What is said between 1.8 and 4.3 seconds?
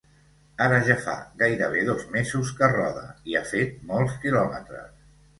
dos mesos que roda, i ha fet molts